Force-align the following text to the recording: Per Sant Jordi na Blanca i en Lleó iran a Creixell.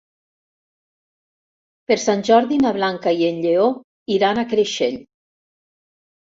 Per 1.91 1.97
Sant 2.05 2.25
Jordi 2.31 2.59
na 2.63 2.73
Blanca 2.79 3.15
i 3.21 3.29
en 3.29 3.39
Lleó 3.45 3.71
iran 4.19 4.43
a 4.43 4.49
Creixell. 4.57 5.01